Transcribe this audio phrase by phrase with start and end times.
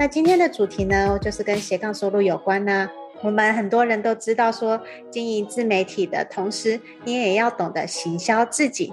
[0.00, 2.88] 那今天的主题呢，就是跟斜杠收入有关呢、
[3.20, 8.90] 我们很多人都知道说，经营自媒体的同时，你也要懂得行销自己。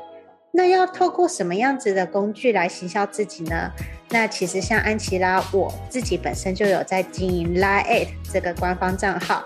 [0.52, 3.72] 那要透过什么样子的工具来行销自己呢？
[4.10, 9.46] 那其实像安琪拉，我自己本身就有在经营 LINE@ 这个官方账号。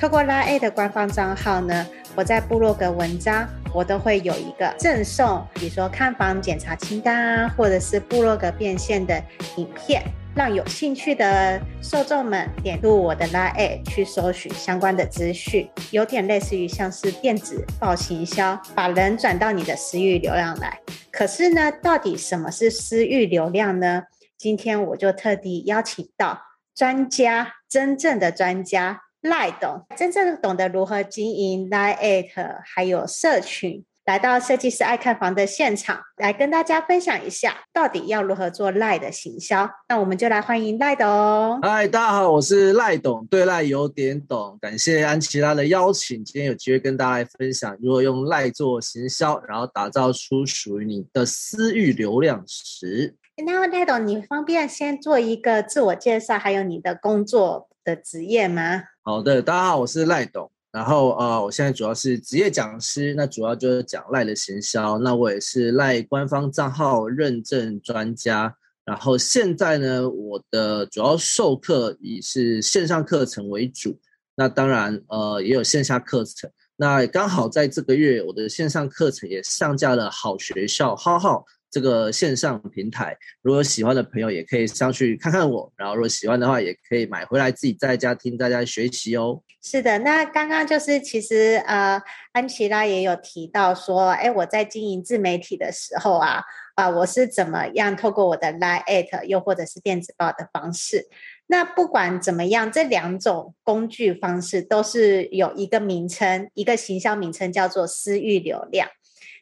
[0.00, 9.22] 透过 LINE@ 的官方账号呢，我在部落格文章，我都会有一个赠送，比如说看房检查清单啊，或者是部落格变现的
[9.56, 10.02] 影片。
[10.34, 20.80] 让有兴趣的受众们点入我的 LINE 去搜寻相关的资讯，有点类似于像是电子报行销，把人转到你的私域流量来。
[21.12, 24.02] 可是呢，到底什么是私域流量呢？
[24.36, 26.40] 今天我就特地邀请到
[26.74, 33.84] 专家，真正的专家赖董，真正懂得如何经营 LINE 还有社群。
[34.04, 39.66] 来到设计师爱看房的现场，来跟大家分享一下，到底要如何做赖的行销。
[39.88, 41.58] 那我们就来欢迎赖董。
[41.62, 44.58] 嗨，大家好，我是赖董，对赖有点懂。
[44.60, 53.14] 感谢安琪拉的邀请，今天有机会跟大家来分享如何用赖做行销，然后打造出属于你的私域流量池。
[53.46, 58.82] 那赖董，你方便先做一个自我介绍，还有你的工作的职业吗？
[59.02, 60.50] 好的，大家好，我是赖董。
[60.74, 64.98] 然后呃，我现在主要是职业讲师，那主要就是讲赖的行销。
[64.98, 68.52] 那我也是赖官方账号认证专家。
[68.84, 73.96] 然后现在呢，我的主要授课以是线上课程为主。
[74.34, 76.50] 那当然呃，也有线下课程。
[76.74, 81.44] 那刚好在这个月，我的线上课程也上架了好学校好好。
[81.74, 89.42] 这个线上平台，如果喜欢的朋友也可以上去看看我，然后如果喜欢的话，也可以买回来自己在家听，大家学习哦。
[89.60, 96.44] 是的，那刚刚就是其实呃，安琪拉也有提到说，哎，我在经营自媒体的时候啊，
[96.76, 101.08] 啊、我是怎么样透过我的 LINE@ 又或者是电子报的方式。
[101.48, 108.88] 那不管怎么样，这两种工具方式都是有一个名称，一个行销名称叫做私域流量。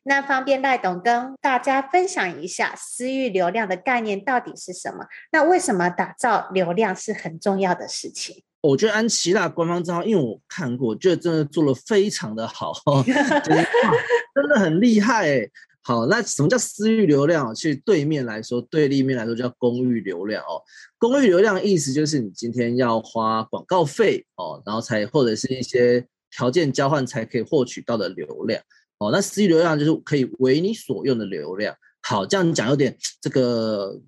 [0.04, 5.06] 那方便赖董跟大家分享一下私域流量的概念到底是什么？
[5.30, 8.42] 那为什么打造流量是很重要的事情？
[8.62, 12.72] 我觉得安琪拉官方账号，因为我看过，觉得真的做得非常的好，
[13.04, 15.48] 真的很厉害。
[15.84, 17.52] 好，那什么叫私域流量？
[17.52, 20.62] 其实对面来说，对立面来说叫公域流量哦。
[20.96, 28.62] 公域流量意思就是你今天要花广告费哦，然后才或者是一些条件交换才可以获取到的流量。
[29.02, 31.74] 哦，那私域流量就是可以为你所用的流量。
[32.02, 34.00] 好，这样讲有点这个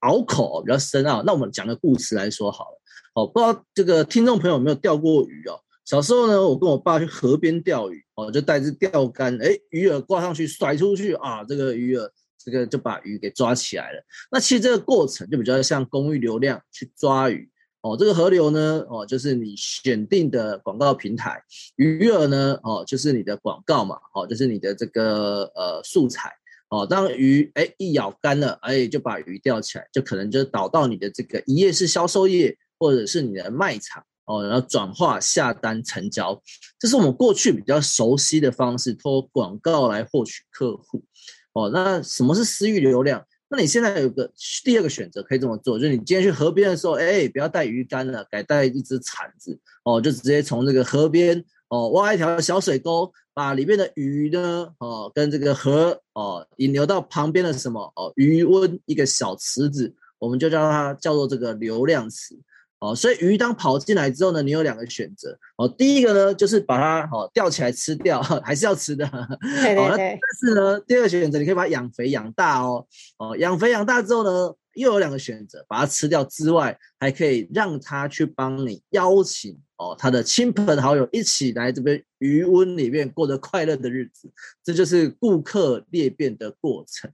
[0.00, 1.22] 拗口，比较深奥。
[1.22, 2.80] 那我们讲个故事来说好了。
[3.14, 5.60] 哦，不知道这个听众朋友有没有钓过鱼哦？
[5.84, 12.08] 小时候呢，我跟我爸去河边钓鱼，哦，就带着钓竿，哎，鱼饵挂上去，甩出去啊，这个鱼饵
[12.38, 14.02] 这个就把鱼给抓起来了。
[14.32, 17.48] 那其实这个过程就比较像公域流量去抓鱼。
[17.84, 21.34] 哦，这个河流呢，哦，就是你选定的广告平台；
[21.76, 26.32] 鱼饵呢，哦，就是你的广告嘛，哦，就是你的这个呃素材。
[26.70, 36.42] 哦，当鱼哎一咬干了，哎，就把鱼钓起来，就可能就导到你的这个一页式销售页，或者是你的卖场，哦，然后转化下单成交。
[36.78, 41.04] 这是我们过去比较熟悉的方式，通过广告来获取客户。
[41.52, 43.22] 哦，那什么是私域流量？
[43.56, 44.28] 那你现在有个
[44.64, 62.36] 第二个选择可以这么做，就是你今天去河边的时候，哎，不要带鱼竿了，改带一只铲子哦，就直接从这个河边哦挖一条小水沟，把里面的鱼呢哦跟这个河哦引流到旁边的什么哦鱼温一个小池子，我们就叫它叫做这个流量池。
[62.84, 65.38] 哦，所以鱼当跑进来之后呢，你有两个选择。
[65.56, 69.06] 哦，第一个呢，就是把它哦钓起来吃掉， 还是要吃的。
[69.62, 70.18] 对对对。
[70.20, 72.86] 但是呢，第二个选择，你可以把它养肥养大哦。
[73.16, 84.30] 哦，养肥养大之后呢，又有两个选择，把它吃掉之外，还可以让它去帮你邀请哦他的亲朋好友一起来这边鱼温里面过着快乐的日子。
[84.62, 87.10] 这就是顾客裂变的过程。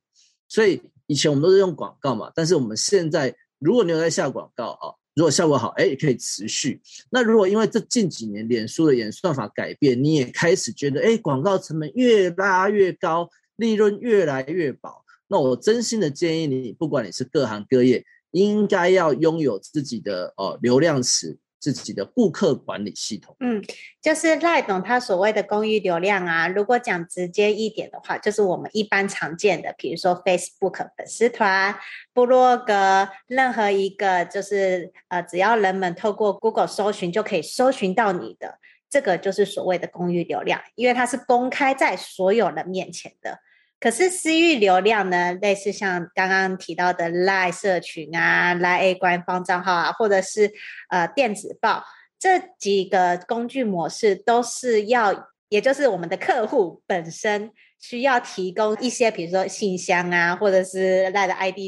[0.48, 4.98] 所以以前我们都是用广告嘛，但是我们现在如果你有在下广告啊。
[5.14, 6.80] 如果效果好，哎，也可以持续。
[7.10, 23.36] 那如果因为这近几年脸书的演算法改变，你也开始觉得，哎，广告成本越拉越高，利润越来越薄，那我真心的建议你，不管你是各行各业，应该要拥有自己的呃流量池，自己的顾客管理系统。
[23.40, 23.62] 嗯，
[24.00, 31.76] 就是赖董他所谓的公域流量啊，如果讲直接一点的话，就是我们一般常见的，比如说 Facebook 粉丝团、
[32.14, 38.58] 部落格，任何一个就是呃，只要人们透过 Google 搜寻就可以搜寻到你的，
[38.88, 43.38] 这个就是所谓的公域流量，因为它是公开在所有人面前的。
[43.80, 50.52] 可是私域流量呢，类似像刚刚提到的 LINE 社群啊、LINE A 官方账号啊，或者是
[50.90, 51.82] 呃电子报
[52.18, 57.50] 这几个工具模式，都是要，也就是我们的客户本身
[57.80, 61.58] 需要提供一些，比如说信箱啊，或者是 LINE 的 ID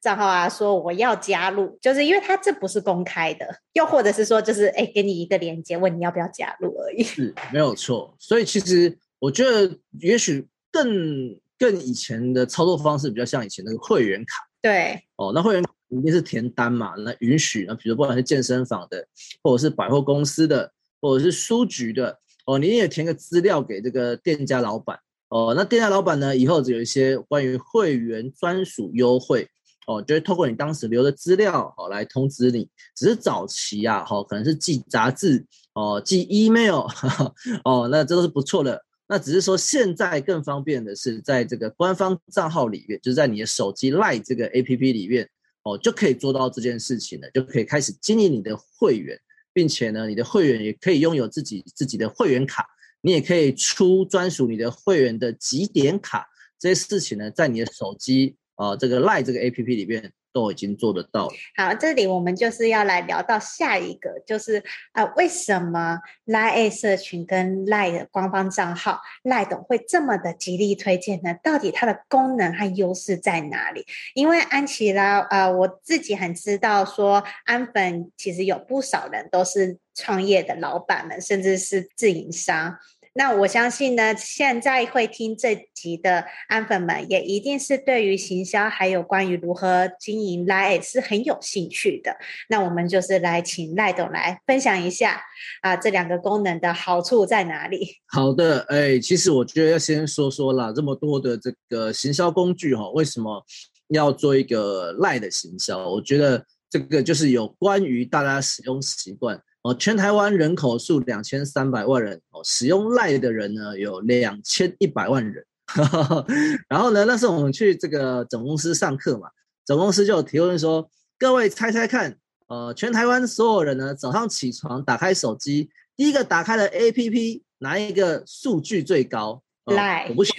[0.00, 7.02] 账号啊，说我要加入，就是因为它这不是公开的，又或者是说就是哎，给你一个链接，问你要不要加入而已。
[7.02, 8.16] 是，没有错。
[8.18, 11.38] 所以其实我觉得，也许更。
[11.60, 19.06] 更以前的操作方式比较像以前那个会员卡，对，哦，那会员卡一定是填单嘛，那允许，那比如不管是健身房的，
[19.42, 20.72] 或者是百货公司的，
[21.02, 24.98] 或者是书局的，哦，你也填个资料给这个店家老板，
[25.28, 29.46] 哦，那店家老板呢，以后只有一些关于会员专属优惠，
[29.86, 32.66] 哦，就会透过你当时留的资料，哦，来通知你，
[32.96, 36.86] 只是早期啊，哦，可能是寄杂志，哦，寄 email，
[37.64, 38.82] 哦，那这都是不错的。
[39.12, 45.28] 那只是说，现在更方便的是，在这个官方账号里面，就是在你的手机 LINE 这个 APP 里面，
[45.64, 49.18] 哦，就可以做到这件事情了，就可以开始经营你的会员，
[49.52, 52.64] 并且呢，你的会员也可以拥有自己自己的会员卡，
[53.00, 60.12] 你也可以出专属你的会员的集点卡，这些事情呢，在你的手机啊、呃、这个 LINE 这个 APP 里面。
[60.32, 61.28] 都已经做得到。
[61.56, 64.58] 好，这里我们就是要来聊到下一个，就是
[64.92, 71.34] 啊、呃，为什么 LINE@ 社群跟 LINE 的官方账号赖董会这么的极力推荐呢？
[71.42, 73.84] 到底它的功能和优势在哪里？
[74.14, 82.76] 因为安琪拉啊、我自己很知道说，安粉其实有不少人都是创业的老板们，甚至是自营商。
[83.12, 92.16] 那我相信呢，现在会听这集的安粉们，也一定是对于行销还有关于如何经营 LINE 是很有兴趣的。
[92.48, 95.20] 那我们就是来请赖董来分享一下
[95.60, 97.96] 啊，这两个功能的好处在哪里？
[98.06, 103.44] 好的，哎，其实我觉得要先说说啦，这么多的这个行销工具哈，为什么
[103.88, 105.84] 要做一个 LINE 的行销？
[105.88, 109.42] 我觉得这个就是有关于大家使用习惯。
[109.62, 115.44] 哦，全台湾人口数两千三百万人，哦，使用 LINE 的人呢有两千一百万人。
[116.68, 119.28] 然后呢，那时候我们去这个总公司上课嘛，
[119.64, 122.16] 总公司就有提问说，各位猜猜看，
[122.48, 130.34] 呃，全台湾所有人呢早上起床打开手机，第一个打开的 APP 哪一个数据最高？LINE，我不信。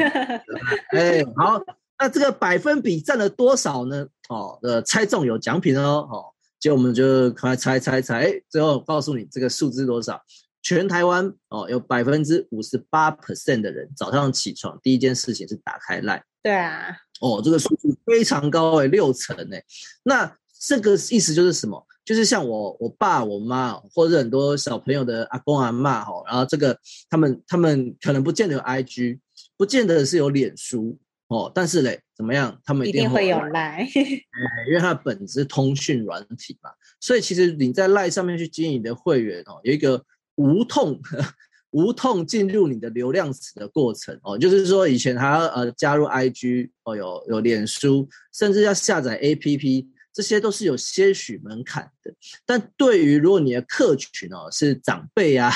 [0.98, 1.62] 哎，好，
[2.00, 4.08] 那这个百分比占了多少呢？
[4.30, 6.26] 哦，呃，猜中有奖品哦，哦。
[6.62, 10.22] 结果我们就快猜猜猜，哎，最后告诉你这个数字多少？
[10.62, 16.22] 全台湾哦，有百分之五十八 percent 的人早上起床第一件事情是打开 LINE。
[16.44, 19.64] 对啊，哦，这个数字非常高哎，六成哎。
[20.04, 21.84] 那这个意思就是什么？
[22.06, 26.78] 就是像我我爸我妈或者很多小朋友的阿公阿嬷哈，然后这个
[27.10, 29.20] 他们他们可能不见得有 IG，
[29.58, 31.00] 不见得是有脸书。
[31.32, 32.60] 哦，但是嘞，怎么样？
[32.66, 33.88] 他们一定会有 LINE，
[34.68, 36.70] 因为它本质是通讯软体嘛，
[37.00, 40.04] 所以其实你在 LINE 上面去经营你的会员哦，有一个
[40.36, 41.00] 无痛
[41.72, 49.88] 无痛进入你的流量池的过程哦，就是说以前还要呃加入 IG 哦，有有脸书，甚至要下载 APP。
[50.14, 52.14] 这些都是有些许门槛的，
[52.46, 55.50] 但对于如果你的客群哦是长辈啊，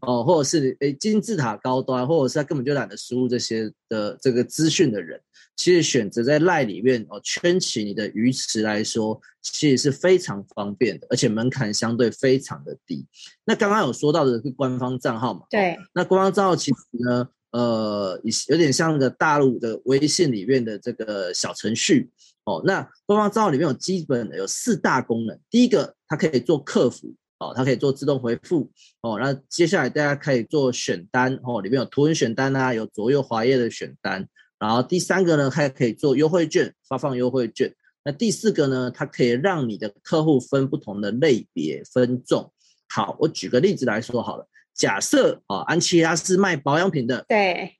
[0.00, 5.20] 哦或者是诶金字塔高端，或者是他根本就懒得输入这些的这个资讯的人，
[5.56, 13.06] 其实选择在 LINE 里面哦圈起你的鱼池来说，其实是非常方便的，而且门槛相对非常的低。
[13.44, 15.42] 那刚刚有说到的是官方账号嘛？
[15.48, 22.10] 对，那官方账号其实呢，呃，有点像个大陆的微信里面的这个小程序。
[22.44, 25.38] 哦，那官方账号里面有基本的有四大功能。
[25.48, 28.68] 第一个，它可以做客服，哦，它可以做自动回复，
[29.02, 34.28] 哦，那接下来大家可以做选单，哦，里面有图文选单啊，有左右滑页的选单。
[34.58, 37.72] 然后第三个呢，它可以做优惠券，发放优惠券。
[38.04, 42.52] 那第四个呢，它可以让你的客户分不同的类别分众。
[42.88, 47.76] 好，我举个例子来说好了，假设啊，安琪拉是卖保养品的，对，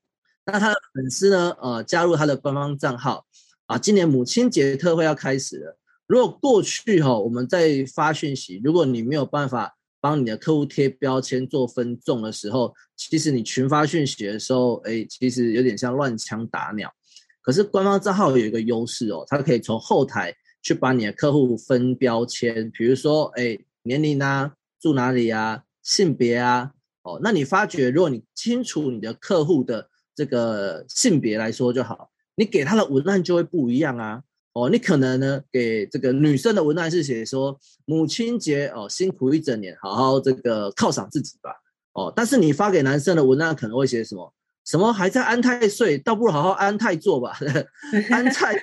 [0.47, 3.27] 那他的粉丝呢，呃，加入他的官方账号。
[3.67, 5.79] 啊，今年母亲节特惠要开始了。
[6.07, 16.93] 如果过去哈，我们在发讯息，如果你没有办法帮你的客户贴标签做分众的时候，其实你群发讯息的时候，哎，其实有点像乱枪打鸟。
[17.41, 26.71] 可是官方账号有一个优势哦，它可以从后台去把你的客户分标签，比如说哎，年龄啊、住哪里啊，性别啊，
[27.03, 34.23] 哦，那你发觉，如果你清楚你的客户的这个性别来说就好，你给他的文案就会不一样啊。
[34.55, 41.51] 哦，你可能呢给这个女生的文案是写说母亲节哦，辛苦一整年，好好这个犒赏自己吧。
[41.95, 44.33] 哦，但是你发给男生的文案可能会写什么？
[44.65, 47.37] 什么还在安泰岁，倒不如好好安泰做吧。
[48.11, 48.63] 安泰做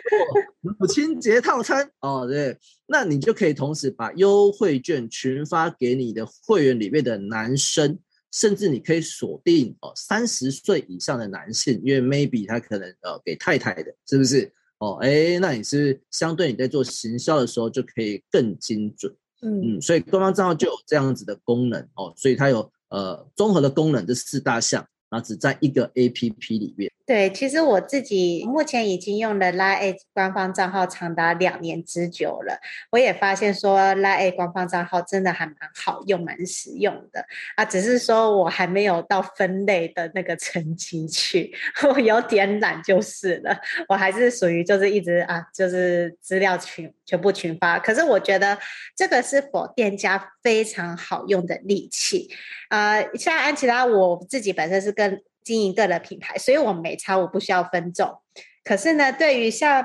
[0.61, 2.57] 母亲节套餐哦，对，
[2.87, 7.99] 那你就可以同时把优惠券群发给你的会员里面的男生，
[8.31, 14.51] 甚至你可以锁定哦三十岁以上的男性，因为 maybe 他可能呃给太太的，是不是？
[14.79, 24.87] 哦，哎，那你是相对你在做行销的时候就可以更精准，嗯嗯，所以官方账号就有这样子的功能哦，所以它有呃综合的功能，这四大项。
[25.11, 26.88] 然后只在一个 APP 里面。
[27.09, 32.59] 对，其实我自己目前已经用了 LINE@ 官方账号长达两年之久了。
[32.91, 37.25] 我也发现说 LINE@ 官方账号真的还蛮好用，蛮实用的
[37.55, 37.65] 啊。
[37.65, 41.51] 只是说我还没有到分类的那个层级去，
[41.89, 43.59] 我有点懒就是了。
[43.87, 47.79] 我还是属于就是一直啊，就是资料群全部群发。
[47.79, 48.55] 可是我觉得
[48.95, 52.29] 这个是否店家非常好用的利器
[52.67, 53.01] 啊。
[53.15, 58.21] 像安琪拉，我自己本身是跟经营个人品牌，所以我没差，我不需要分众。
[58.63, 59.83] 可是呢，对于像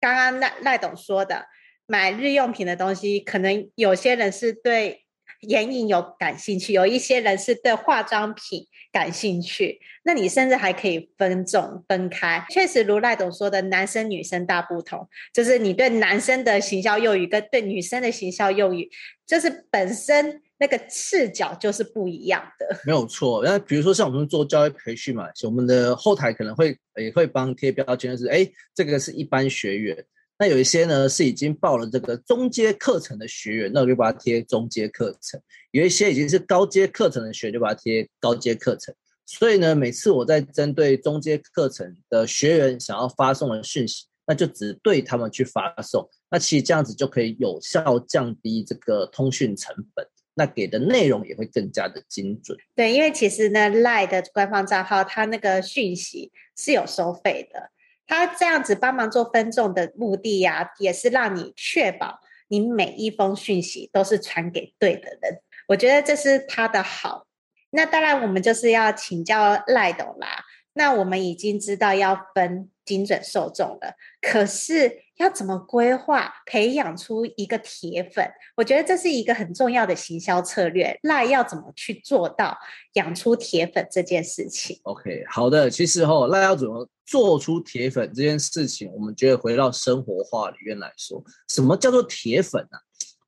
[0.00, 1.44] 刚刚赖赖董说的，
[1.86, 5.04] 买日用品的东西，可能有些人是对
[5.42, 9.78] 眼影有感兴趣，有一些人是对化妆品感兴趣。
[10.04, 12.42] 那你甚至还可以分众分开。
[12.48, 18.88] 确实如赖董说的，男生女生大不同，就是你对男生的行销用语跟对女生的行销用语，
[19.26, 20.40] 就是本身。
[20.58, 23.44] 那个视角就是不一样的，没有错。
[23.44, 30.04] 那比如说像我们做教育培训嘛，我们的后台可能会也会帮贴标签，是哎，这个是一般学员。
[30.38, 38.94] 那有一些呢是已经报了这个中阶课程的学员，那我就把它贴中阶课程；有一些已经是高阶课程的学员，就把它贴高阶课程。
[39.24, 46.08] 所以呢，每次我在针对中阶课程的学员想要发送的讯息，那就只对他们去发送。
[46.30, 50.06] 那其实这样子就可以有效降低这个通讯成本。
[50.38, 52.56] 那给的内容也会更加的精准。
[52.74, 57.70] 对，因为其实呢赖的官方账号它那个讯息是有收费的。
[58.06, 65.40] 它这样子帮忙做分众的目的呀、也是让你确保你每一封讯息都是传给对的人。
[65.68, 67.26] 我觉得这是它的好。
[67.70, 70.44] 那当然，我们就是要请教赖董啦。
[70.74, 78.28] 那我们已经知道要分精准受众了，可是要怎么规划培养出一个铁粉？
[78.56, 80.98] 我觉得这是一个很重要的行销策略。
[81.02, 82.56] 赖要怎么去做到
[82.94, 92.80] 养出铁粉这件事情？OK，好的，其实哈，赖要怎么做出铁粉这件事情，我们觉得回到生活化里面来说，什么叫做铁粉啊？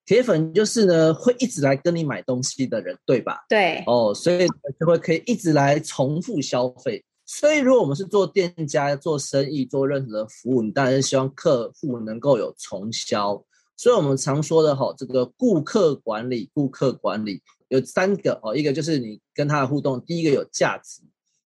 [0.04, 3.44] 铁粉就是呢，会一直来跟你买东西的人，对吧？
[3.46, 4.46] 对，哦，所以
[4.80, 7.04] 就会可以一直来重复消费。
[7.30, 13.44] 所以，如果我们是做店家、做生意、做任何的服务，你当然是希望客户能够有重销。
[13.76, 21.02] 所以我们常说的哈，这个顾客管理，顾客管理有三个哦，一个就是你跟他的互动，第一个有价值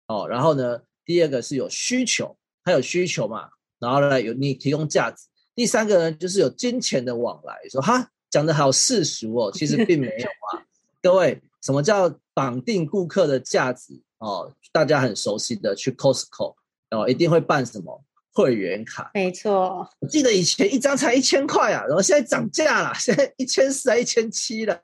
[0.09, 7.57] 哦，然后呢，第二个是有需求，他有需求嘛，然后呢有你提供价值，第三个呢就是有金钱的往来。
[7.71, 10.67] 说哈，讲的好世俗哦，其实并没有啊。
[11.01, 14.01] 各位，什么叫绑定顾客的价值？
[14.21, 16.55] 哦，大家很熟悉的去 Costco，
[16.93, 19.11] 哦，一定会办什么会员卡？
[19.13, 24.81] 没错，我记得以前一张才一千块啊，然后现在涨价了，现在一千四还一千七了。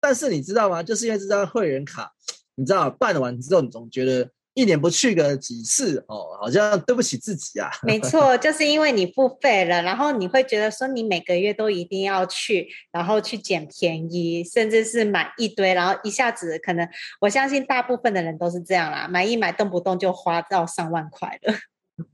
[0.00, 0.82] 但是你知道吗？
[0.82, 2.10] 就是因为这张会员卡，
[2.54, 4.30] 你知道办完之后，你总觉得。
[4.54, 7.68] 一年不去个几次哦，好像对不起自己啊。
[7.82, 16.88] 没错，就是因为你付费了，然后你会觉得说你每个月都一定要去，然后去捡便宜，甚至是买一堆，然后一下子可能，
[17.20, 21.54] 我相信大部分的人都是这样啦，买一买动不动就花到上万块了。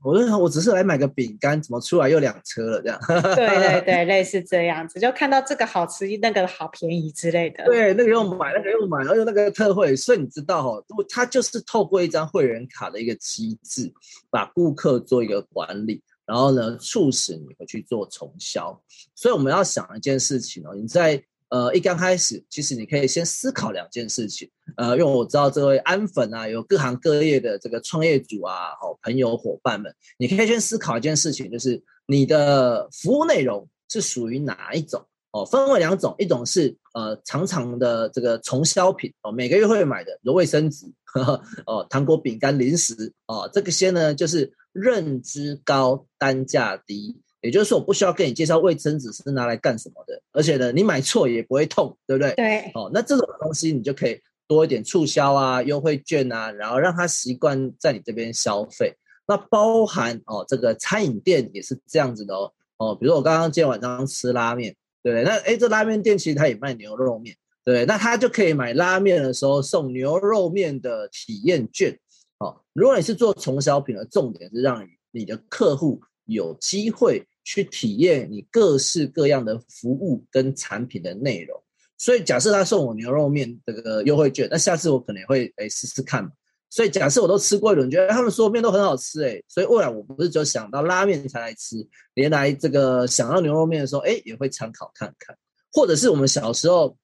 [0.03, 2.81] 我就说，我只是来买个饼干，怎么出来又两车了？
[2.81, 2.99] 这样。
[3.35, 7.63] 对对对，类似这样子，就看到这个好吃，那个好便宜之类的。
[7.65, 13.91] 对，那个又买，那个又买，然后又那个特惠，所以你知道哈，它就是透过一张会员卡的一个机制，
[14.29, 18.79] 把顾客做一个管理，然后呢，促使你回去做重销。
[19.15, 21.23] 所以我们要想一件事情哦，你在。
[21.51, 24.49] 呃，一刚开始，其实你可以先思考两件事情。
[24.81, 35.05] 呃，因为我知道这位安粉啊，有各行各业的这个创业主啊，好朋友伙伴们，你可以先思考一件事情，就是你的服务内容是属于哪一种？
[35.33, 47.21] 哦，分为两种，一种是呃常常的这个重销品哦，每个月会买的，比如卫生纸、呵呵哦，糖果、饼干、零食哦，这个些呢就是认知高、单价低。
[47.41, 52.33] 也就是说，我不需要跟你介绍卫生纸是拿来干什么的，而且呢，你买错也不会痛，对不对？
[52.35, 52.71] 对。
[52.75, 58.93] 哦，那这种东西你就可以多一点促销啊、优惠券啊，然后让他习惯在你这边消费。
[59.25, 62.51] 那包含哦，这个餐饮店也是这样子的哦。
[62.75, 65.23] 哦，比如我刚刚今天晚上吃拉面，对不对？
[65.23, 67.85] 那诶，这拉面店其实他也卖牛肉面，对对？
[67.85, 71.97] 那他就可以买拉面的时候送牛肉面的体验券。
[72.39, 77.25] 哦，如果你是做从小品的，重点是让你的客户有机会。
[77.43, 81.60] 去体验你各式各样的服务跟产品的内容，
[82.01, 86.31] 所以假设他送我牛肉面这个优惠券，那下次我可能会哎试试看嘛。
[86.67, 91.75] 所以假设我都吃过一轮，觉得他们所有面都很好吃哎，所以未来我不是就想到拉面才来吃，
[92.15, 95.37] 连来这个想要牛肉面的时候，哎也会参考看看。
[95.71, 96.97] 或者是我们小时候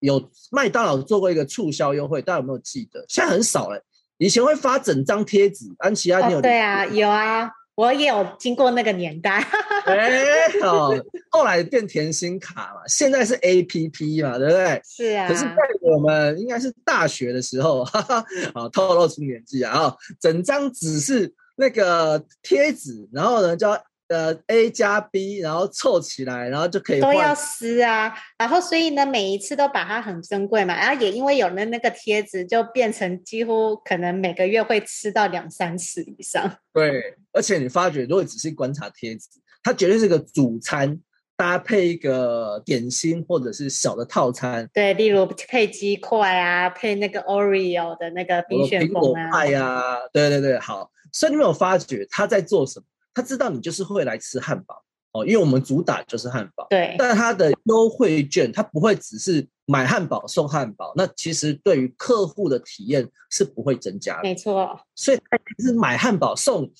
[0.00, 3.04] 有麦当劳做过一个促销优惠，大家有没有记得？
[3.08, 3.80] 现在很少哎，
[4.18, 6.42] 以前会发整张贴纸，安琪拉你有、哦？
[6.42, 7.48] 对啊，有啊。
[7.80, 9.42] 我也有经过那个年代，
[9.86, 10.94] 哎、欸，哦，
[11.30, 14.82] 后来变甜心卡嘛，现在是 APP 嘛，对不对？
[14.84, 15.26] 是啊。
[15.26, 23.82] 可是在我们应该是大学的时候， 哈哈，啊，透露出年纪啊，整张纸是那个贴纸，然后呢叫。
[24.10, 36.52] 呃，A 加 B，然后凑起来，然后就可以都要撕啊，然后所以呢，每一次都把它很珍贵嘛，然后也因为有了那个贴纸，就变成几乎可能每个月会吃到两三次以上。
[36.72, 39.28] 对，而且你发觉，如果仔细观察贴纸，
[39.62, 41.00] 它绝对是个主餐
[41.36, 44.68] 搭配一个点心或者是小的套餐。
[44.72, 49.82] 对，例如配鸡块啊，配那个 Oreo 的那个冰旋风啊，派呀，
[50.12, 50.90] 对对对，好。
[51.12, 52.86] 所以你没有发觉他在做什么？
[53.12, 54.80] 他知道你就是会来吃汉堡
[55.12, 56.64] 哦，因为我们主打就是汉堡。
[56.70, 64.22] 对，但他的优惠券，他不会只是买汉堡送汉堡，那其实对于客户的体验是不会增加的。
[64.22, 66.70] 没错，所以他是买汉堡送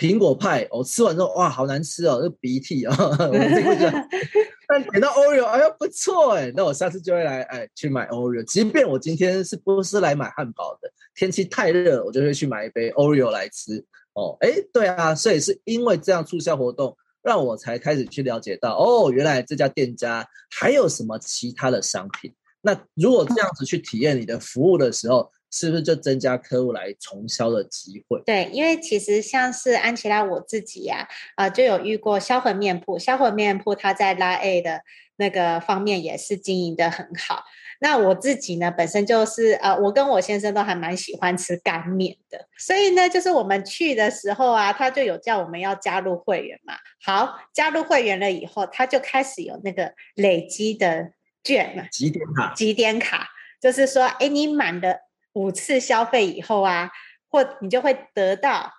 [0.00, 4.08] 苹果派，我、哦、吃完之后哇，好难吃哦，这鼻涕啊、哦， 我这会觉得。
[4.66, 13.84] 但点到 Oreo，哎呀不错哎，那我下次就会来哎去买 Oreo，即便我今天是不是来买汉堡的，天气太热，我就会去买一杯 Oreo 来吃。
[14.14, 22.32] 哦，哎，对啊，所以是因为这样促销活动，让我才开始去了解到，哦，原来这家店家还有什么其他的商品。
[22.62, 28.22] 那如果这样子去体验你的服务的时候，是不是就增加客户来重销的机会？
[28.24, 34.82] 对，因为其实像是安琪拉我自己呀、啊，啊、呃，就有遇过销魂面铺，销魂面铺它在拉 A 的
[35.16, 37.44] 那个方面也是经营的很好。
[37.82, 46.74] 那我自己呢，本身就是呃，我跟我先生都还蛮喜欢吃干面的，所以呢，就是我们去的时候啊，他就有叫我们要加入会员嘛。
[47.02, 53.28] 好，加入会员了以后，他就开始有那个累积的券嘛，几点卡，几点卡，
[53.62, 54.98] 就是说，哎，你满了
[55.34, 56.90] 五次消费以后啊，
[57.28, 58.72] 或你就会得到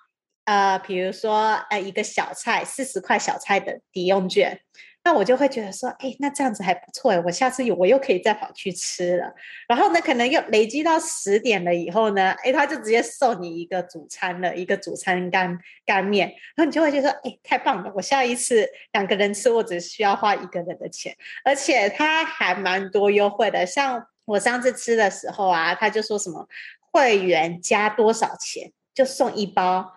[0.45, 4.59] 呃，比如说呃，一个小菜四十块小菜的抵用券。
[5.03, 9.33] 那我就会觉得说，哎，那这样子还不错哎，我下次有我又可以再跑去吃了。
[9.67, 16.27] 然后呢，可能又累积到十点了以后呢，哎，他就直接送你一个主餐了，一个主餐干干面。
[16.55, 17.91] 然后你就会觉得说，哎，太棒了！
[17.95, 23.65] 我下一次两个人吃，我只需要花一个人的钱，而且他还蛮多优惠的。
[23.65, 26.47] 像我上次吃的时候啊，他就说什么
[26.91, 29.93] 会员加多少钱就送一包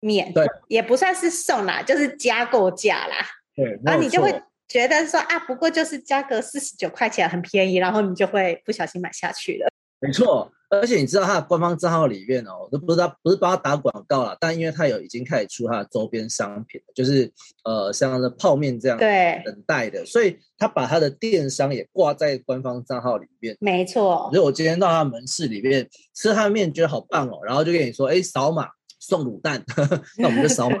[0.00, 3.16] 面，对，也不算是送啦，就是加购价啦。
[3.54, 9.70] 对然后你就会觉得说啊，不过就是加个四十九块钱，很便宜，然后你就会不小心买下去了。
[10.00, 17.30] 没错，而且你知道他的官方账号里面哦，都不知道不是帮他打广告了，但因为他有已经开始出他的周边商品，就是
[17.64, 23.56] 呃像的泡面这样对等待的，所以他把他的电商也挂在官方账号里面。
[23.60, 29.62] 没错，所以我今天到他门市里面吃他的面，觉得好棒哦，然后就跟你说，哎，扫码送卤蛋，
[30.16, 30.78] 那我们就扫码。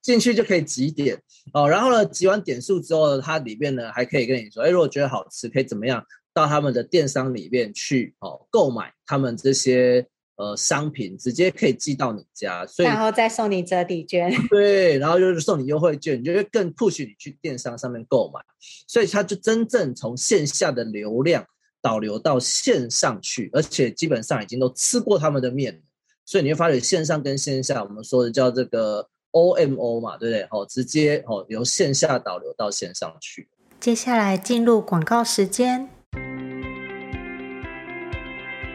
[0.00, 1.20] 进去就可以集点
[1.52, 6.02] 哦，然后呢，集完点数之后呢，它里面呢还可以跟你说，哎，如果觉得好吃，可以怎么样
[6.38, 18.40] 到他们的电商里面去哦，购买他们这些呃商品，直接可以寄到你家，所以然后再送你折抵券， 对，然后就是送你优惠券，你就会更 push 你去电商上面购买，
[18.86, 21.44] 所以它就真正从线下的流量
[21.82, 25.82] 导流到线上去，而且基本上已经都吃过他们的面，
[26.24, 29.08] 所以你会发觉线上跟线下，我们说的叫这个。
[29.30, 30.42] OMO 嘛，对不对？
[30.50, 33.46] 哦，直接哦由线下导流到线上去。
[33.78, 35.90] 接下来进入广告时间。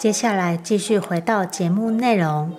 [0.00, 2.50] 接下来继续回到节目内容。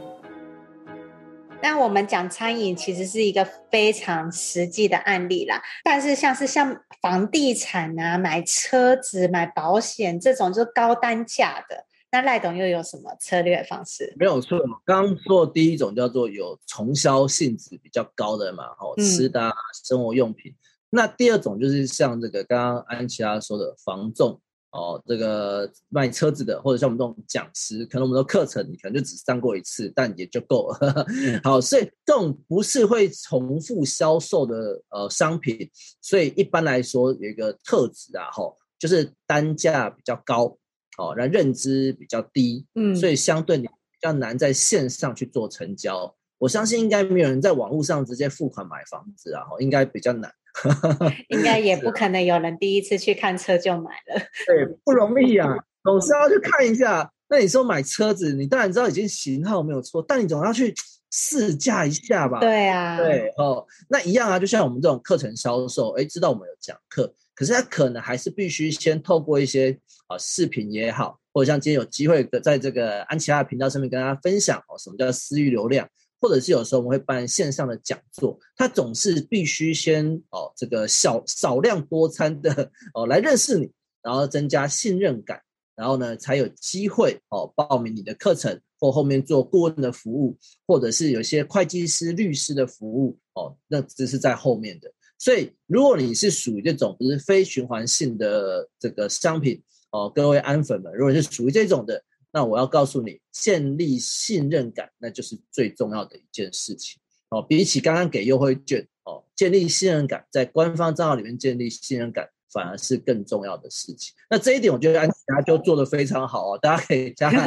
[1.60, 14.13] 那我们讲餐饮其实是一个非常实际的案例啦，但是像是像房地产啊、买车子、买保险这种就是高单价的，那赖董又有什么策略方式？
[14.19, 19.51] 没有错，刚刚说的第一种叫做有重销性质比较高的嘛，哦，吃的、啊、
[19.84, 20.51] 生活用品。
[20.51, 20.56] 嗯、
[20.91, 24.39] 那第二种就是像这个刚刚安琪拉说的房仲。
[24.72, 31.06] 哦，这个卖车子的，或者像我们这种讲师，可能我们的课程你可能就只上过一次，但也就够了。
[31.44, 35.70] 好，所以这种不是会重复销售的呃商品，
[36.02, 40.58] 所以一般来说有一个特质啊，吼，就是单价比较高，
[40.98, 46.16] 哦，然后认知比较低，嗯，所以相对你比较难在线上去做成交。
[46.38, 50.34] 我相信应该没有人在网络上直接付款买房子啊，应该比较难。
[51.30, 57.12] 应该也不可能有人第一次去看车就买了，对，不容易啊，总是要去看一下。
[57.30, 60.74] 那你说买车子，你当然知道已经型号没有错，但你总要去
[61.12, 62.42] 试驾一下吧？
[62.42, 75.88] 对啊，对哦，那一样啊，就像我们这种课程销售，哎，知道我们有讲课，可是他可能还是必须先透过一些啊视频也好，或者像今天有机会在这个安琪拉的频道上面跟大家分享哦，什么叫私域流量。
[76.22, 83.72] 或者是有时候我们会办线上的讲座，他总是必须先哦这个小少量多餐的哦来认识你，
[84.04, 85.42] 然后增加信任感，
[85.76, 94.94] 然后呢才有机会哦报名你的课程或后面做顾问的服务，或者是有些会计师、律师的服务哦，那只是在后面的。
[95.18, 102.04] 所以如果你是属于这种就是非循环性的这个商品哦，各位安粉们，如果是属于这种的。
[102.34, 107.41] 那我要告诉你，建立信任感，那就是最重要的一件事情哦。
[107.41, 114.13] 比起刚刚给优惠券哦，建立信任感，在官方账号里面建立信任感，反而是更重要的事情。
[114.30, 116.60] 那这一点，我觉得安琪拉就做得非常好哦。
[116.62, 117.46] 大家可以加 看，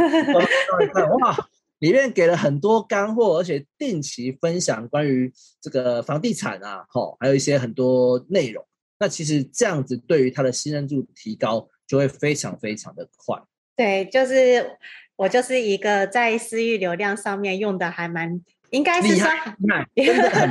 [1.21, 8.63] 哇，里面给了很多干货，而且定期分享关于这个房地产啊，哈，还有一些很多内容。
[8.99, 13.43] 那其实这样子，对于他的信任度提高，就会非常非常的快。
[13.77, 14.79] 对，就是
[15.17, 19.29] 我就是一个在私域流量上面用的还蛮，应该是说，
[19.95, 20.51] 真的很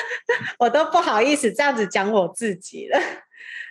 [0.58, 2.98] 我都不好意思这样子讲我自己了。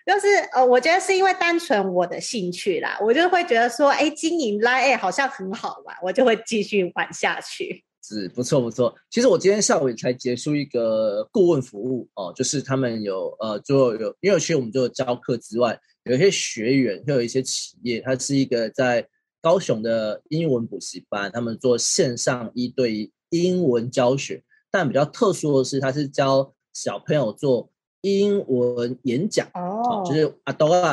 [0.04, 7.84] 就是呃，我觉得是因为单纯我的兴趣啦，我就会觉得说，哎，经营 LINE 好像很好玩，我就会继续玩下去。
[8.04, 8.94] 是不错不错。
[9.12, 19.08] 其实我今天下午也才结束一个顾问服务哦，就是他们有呃就有，因为其实我们就有教课之外，有一些学员，会有一些企业，它是一个在
[19.42, 30.92] 高雄的英文补习班，他们做线上一对一英文教学，但比较特殊的是，他是教小朋友做英文演讲哦，就是阿多啊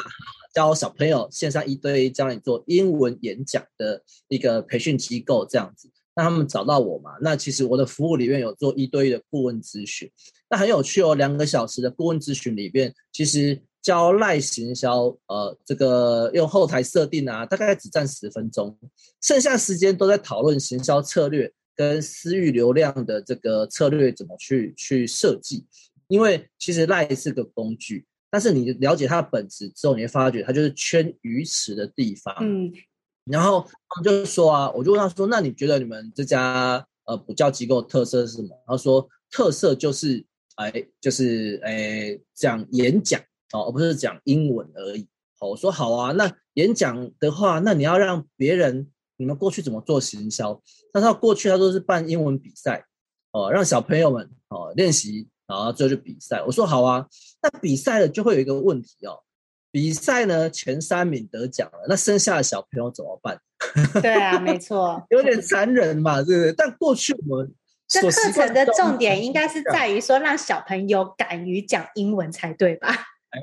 [0.55, 5.91] 教小朋友线上一对一教你做英文演讲的一个培训机构这样子。
[6.15, 7.13] 那他们找到我嘛？
[7.21, 10.11] 那其实我的服务里面有做一对一的顾问咨询，
[10.51, 11.15] 那很有趣哦。
[11.15, 18.79] 两个小时的顾问咨询里面，其实教赖行销，呃，这个用后台设定啊，大概只占十分钟，
[19.23, 25.65] 剩下时间都在讨论行销策略跟私域流量的这个策略怎么去去设计。
[26.09, 32.37] 因为其实赖是个工具，但是你了解它的本质之后，你会发觉它就是圈鱼池的地方。
[32.43, 32.71] 嗯。
[33.25, 40.23] 然后他们就说啊，我就问他说：“那你觉得你们这家呃补教机构特色是什么？”他说：“特色就是
[40.57, 43.19] 哎，就是哎讲演讲
[43.53, 45.09] 哦，而不是讲英文而已。”
[45.41, 46.13] 好，我说好啊。
[46.13, 50.61] 那演讲的话，那你要让别人，你们过去怎么做行销？
[50.93, 52.85] 那他过去他都是办英文比赛
[53.33, 56.43] 哦，让小朋友们哦练习，然后最后就比赛。
[56.43, 57.07] 我说好啊。
[57.41, 59.21] 那比赛了就会有一个问题哦。
[59.71, 63.41] 比赛呢，前三名得奖了，那剩下的小朋友怎么办？
[64.03, 66.53] 对啊，没错，有点残忍嘛，对不对？
[66.53, 67.55] 但过去我们
[67.87, 72.89] 这课程的重点应该是在于说，让小朋友敢于讲英文才对吧？
[73.31, 73.41] 哎，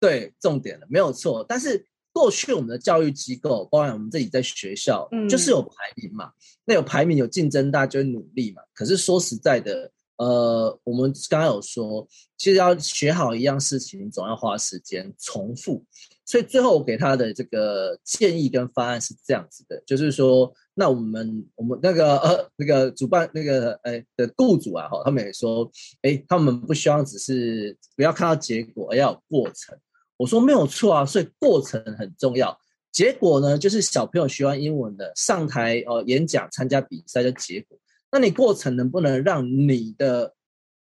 [0.00, 1.44] 对，重点了，没有错。
[1.48, 6.32] 但是过去我们的教育机构，包含我们自己在学校，嗯，就是有排名嘛，
[6.64, 8.62] 那有排名有竞争，大家就会努力嘛。
[8.74, 9.90] 可是说实在的。
[10.16, 12.06] 呃，我们刚刚有说，
[12.38, 15.84] 其实要学好一样事情，总要花时间重复。
[16.24, 25.70] 所以最后我给他的这个建议跟方案是这样子的，就是说，那我们我们那个呃那个主办那个哎的雇主啊，哈，他们也说，
[26.02, 29.78] 哎，他们不希望只是不要看到结果，而要有过程。
[30.16, 32.58] 我说没有错啊，所以过程很重要。
[32.92, 37.76] 结果呢，就是小朋友学完英文的上台哦、呃、演讲、参加比赛的结果。
[38.12, 40.32] 那你过程能不能让你的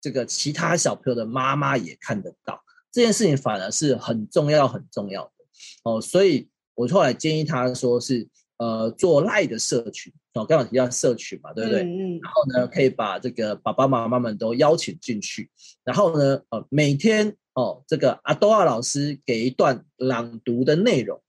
[0.01, 2.59] 这个其他小朋友的妈妈也看得到
[2.91, 5.31] 这件事情，反而是很重要很重要的
[5.85, 6.01] 哦。
[6.01, 8.27] 所以我后来建议他说是
[8.59, 11.83] 呃做 LINE 的社群哦，刚刚提到社群嘛，对不对？
[11.83, 12.21] 嗯嗯。
[12.23, 15.51] 然后呢，可以把这个爸爸妈妈们都邀请进去，
[15.85, 21.21] 然后呢，呃，每天哦，这个阿多亚老师给一段朗读的内容，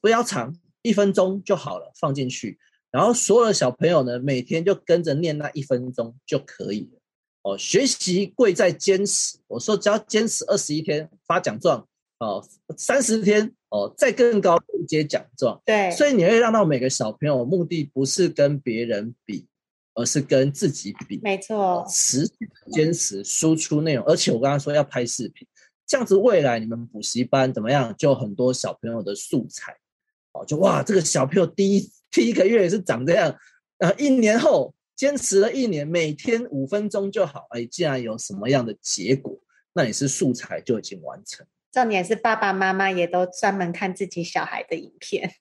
[0.00, 2.58] 不要长，一分钟就好了，放进去。
[2.90, 7.00] 然后所有的小朋友呢，每天就跟着念那一分钟就可以了。
[7.42, 9.38] 哦，学习贵在坚持。
[9.46, 11.86] 我说只要坚持二十一天发奖状，
[12.18, 12.44] 哦，
[12.76, 15.60] 三十天哦，再更高一阶奖状。
[15.64, 19.46] 对，所以你会让到每个小朋友目的不是跟别人比，
[19.94, 21.18] 而是跟自己比。
[21.22, 22.34] 没错，持续
[22.70, 25.48] 坚持输出内容，而且我刚刚说要拍视频，
[25.86, 27.94] 这样子未来你们补习班怎么样？
[27.96, 29.74] 就很多小朋友的素材。
[30.32, 31.90] 哦，就哇，这个小朋友第一。
[32.12, 33.32] 第一个月也是长这样，
[33.78, 37.46] 呃，一年后坚持了一年，每天五分钟就好。
[37.50, 39.38] 哎，既然有什么样的结果，
[39.72, 41.46] 那也是素材就已经完成。
[41.72, 45.32] 重点是爸爸妈妈也都专门看自己小孩的影片。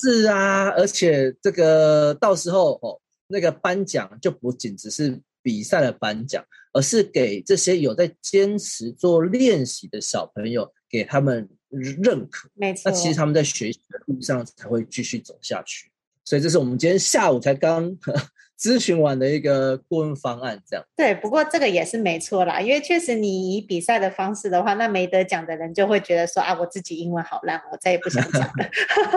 [0.00, 12.50] 是啊，而且这个到时候哦，那个颁奖就不仅只是比赛的颁奖，而是给这些有在坚持做练习的小朋友，给他们认可。
[12.52, 15.90] 没错，那其实他们在学习的路上才会继续走下去。
[16.22, 17.96] 所以这是我们今天下午才刚
[18.58, 20.84] 咨询完的一个顾问方案，这样。
[20.96, 28.70] 对，不过这个也是没错啦，因为确实你以比赛的方式的话，那没得奖的人就会觉得说啊，我自己英文好烂，我再也不想讲了。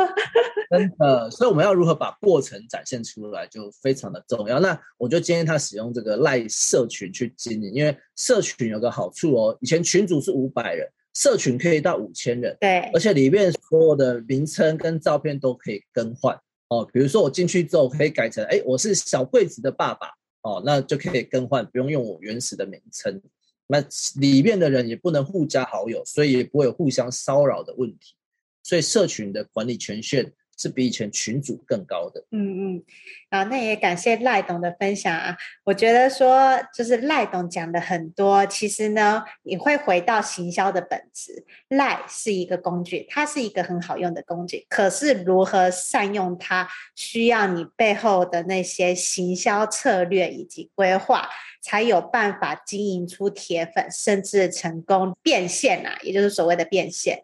[0.70, 4.60] 真的，所以我们要如何把过程展现出来，就非常的重要。
[4.60, 16.40] 那我就建议他使用这个 LINE 社群去经营，因为社群有个好处哦，以前群主是五百人，社群可以到五千人，对，而且里面所有的名称跟照片都可以更换。
[16.72, 20.08] 哦，比如说我进去之后可以改成，哎，我是小桂子的爸爸，
[20.44, 23.22] 哦，那就可以更换，不用用我原始的名称。
[23.68, 23.84] 那
[24.16, 28.16] 里面的人也不能互加好友，所以也不会有互相骚扰的问题。
[28.64, 30.32] 所以社群的管理权限，
[30.62, 32.24] 是比以前群组更高的。
[32.32, 32.84] 嗯嗯，
[33.30, 35.36] 啊，那也感谢赖董的分享啊。
[35.64, 41.44] 我觉得说，就是赖董讲的很多，其实呢，你会回到行销的本质。
[41.70, 51.28] 赖是一个工具，它是一个很好用的工具，可是如何善用它，需要你背后的那些行销策略以及规划，
[51.62, 57.24] 才有办法经营出铁粉，甚至成功变现啊，也就是所谓的变现。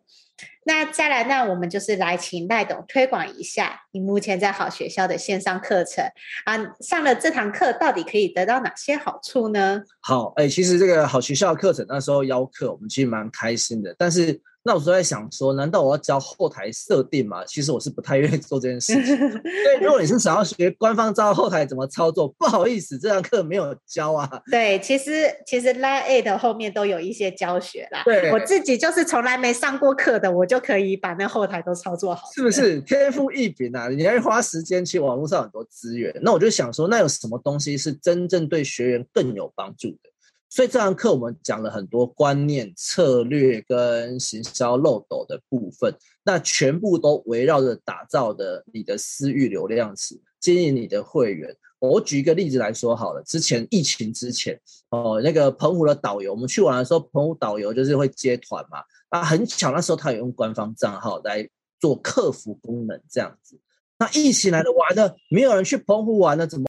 [0.66, 6.04] 那再来，那我们就是来请赖董推广一下你目前在好学校的线上课程
[6.46, 9.82] 啊，上了这堂课到底可以得到哪些好处呢？
[10.02, 14.42] 好，哎、其实这个好学校课程那时候邀课，我们其实蛮开心的，但是。
[14.68, 17.46] 那我就在想说，难道我要教后台设定吗？
[17.46, 19.18] 其实我是不太愿意做这件事情。
[19.18, 24.30] 所以如果你是想要学官方账号后台怎么操作，不好意思，这堂课没有教啊。
[24.52, 28.04] 对，其实其实 LINE@ 的后面都有一些教学啦。
[28.04, 32.28] 对，我自己就是从来没上过课的，我就可以把那后台都操作好。
[32.36, 33.88] 是不是天赋异禀啊？
[33.88, 36.14] 你要花时间去网络上很多资源。
[36.22, 40.10] 那我就想说，那有什么东西是真正对学员更有帮助的？
[40.50, 51.56] 所以这堂课我们讲了很多观念、策略跟行销漏斗的部分，那全部都围绕着打造的你的私域流量池，经营你的会员。
[51.80, 58.80] 我举一个例子来说好了，之前疫情之前，哦，那个澎湖的导游，我们去玩的时候，澎湖导游就是会接团嘛，
[59.10, 61.48] 啊，很巧那时候他有用官方账号来
[61.80, 63.60] 做客服功能这样子。
[64.00, 66.66] 那疫情来了，完了，没有人去澎湖玩了，怎么